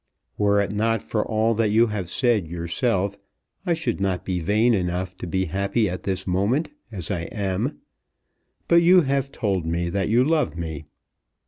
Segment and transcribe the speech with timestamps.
[0.35, 3.17] Were it not for all that you have said yourself
[3.67, 7.81] I should not be vain enough to be happy at this moment, as I am.
[8.67, 10.85] But you have told me that you love me.